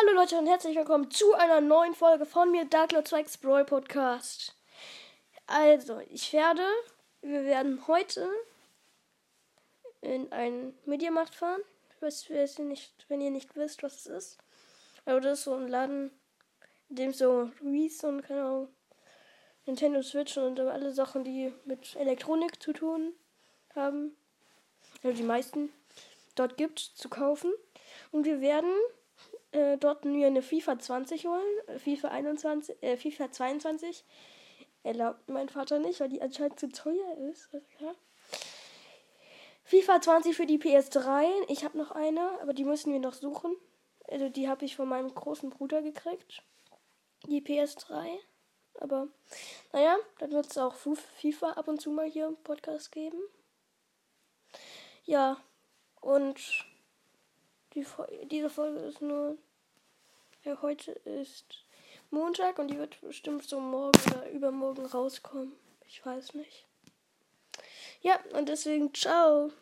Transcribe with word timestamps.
Hallo 0.00 0.14
Leute 0.14 0.38
und 0.38 0.46
herzlich 0.46 0.76
willkommen 0.76 1.10
zu 1.10 1.34
einer 1.34 1.60
neuen 1.60 1.94
Folge 1.94 2.24
von 2.24 2.50
mir, 2.50 2.64
Darklord 2.64 3.06
Zweigs 3.06 3.36
Brawl 3.36 3.66
Podcast. 3.66 4.56
Also, 5.46 6.00
ich 6.08 6.32
werde, 6.32 6.62
wir 7.20 7.44
werden 7.44 7.86
heute 7.86 8.26
in 10.00 10.32
einen 10.32 10.78
Mediamarkt 10.86 11.34
fahren. 11.34 11.60
Weiß, 12.00 12.30
wer 12.30 12.48
nicht, 12.64 13.04
wenn 13.08 13.20
ihr 13.20 13.30
nicht 13.30 13.54
wisst, 13.56 13.82
was 13.82 13.96
es 13.96 14.06
ist. 14.06 14.38
Also, 15.04 15.20
das 15.20 15.40
ist 15.40 15.44
so 15.44 15.54
ein 15.54 15.68
Laden, 15.68 16.10
in 16.88 16.96
dem 16.96 17.12
so 17.12 17.50
Reese 17.62 18.08
und, 18.08 18.22
keine 18.22 18.42
Ahnung, 18.42 18.68
Nintendo 19.66 20.02
Switch 20.02 20.38
und 20.38 20.58
alle 20.60 20.92
Sachen, 20.92 21.24
die 21.24 21.52
mit 21.66 21.94
Elektronik 21.96 22.62
zu 22.62 22.72
tun 22.72 23.12
haben, 23.74 24.16
also 25.02 25.14
die 25.14 25.26
meisten, 25.26 25.70
dort 26.36 26.56
gibt 26.56 26.78
zu 26.78 27.10
kaufen. 27.10 27.52
Und 28.12 28.24
wir 28.24 28.40
werden 28.40 28.72
äh, 29.52 29.76
dort 29.78 30.04
mir 30.04 30.26
eine 30.26 30.42
FIFA 30.42 30.78
20 30.78 31.26
holen, 31.26 31.68
äh, 31.68 31.78
FIFA 31.78 32.08
21, 32.08 32.82
äh, 32.82 32.96
FIFA 32.96 33.32
22. 33.32 34.04
Erlaubt 34.82 35.28
mein 35.28 35.48
Vater 35.48 35.78
nicht, 35.78 36.00
weil 36.00 36.08
die 36.08 36.22
anscheinend 36.22 36.58
zu 36.58 36.68
teuer 36.68 37.16
ist. 37.30 37.50
Ja. 37.80 37.94
FIFA 39.64 40.00
20 40.00 40.36
für 40.36 40.46
die 40.46 40.58
PS3. 40.58 41.28
Ich 41.48 41.64
habe 41.64 41.76
noch 41.76 41.90
eine, 41.90 42.40
aber 42.40 42.54
die 42.54 42.64
müssen 42.64 42.92
wir 42.92 43.00
noch 43.00 43.12
suchen. 43.12 43.54
Also 44.08 44.28
die 44.28 44.48
habe 44.48 44.64
ich 44.64 44.76
von 44.76 44.88
meinem 44.88 45.14
großen 45.14 45.50
Bruder 45.50 45.82
gekriegt. 45.82 46.42
Die 47.26 47.42
PS3. 47.42 48.18
Aber 48.80 49.08
naja, 49.72 49.96
dann 50.18 50.32
wird 50.32 50.46
es 50.46 50.58
auch 50.58 50.74
FIFA 50.74 51.52
ab 51.52 51.68
und 51.68 51.80
zu 51.80 51.90
mal 51.90 52.08
hier 52.08 52.26
im 52.26 52.36
Podcast 52.36 52.90
geben. 52.90 53.20
Ja, 55.04 55.36
und 56.00 56.40
die, 57.74 57.86
diese 58.30 58.50
Folge 58.50 58.78
ist 58.80 59.00
nur. 59.00 59.36
Ja, 60.42 60.60
heute 60.62 60.92
ist 60.92 61.66
Montag 62.10 62.58
und 62.58 62.68
die 62.68 62.78
wird 62.78 63.00
bestimmt 63.02 63.44
so 63.44 63.60
morgen 63.60 64.00
oder 64.10 64.30
übermorgen 64.30 64.86
rauskommen. 64.86 65.52
Ich 65.86 66.04
weiß 66.04 66.34
nicht. 66.34 66.66
Ja, 68.00 68.18
und 68.32 68.48
deswegen 68.48 68.94
ciao. 68.94 69.52